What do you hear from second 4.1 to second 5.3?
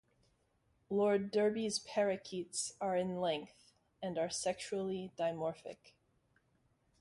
are sexually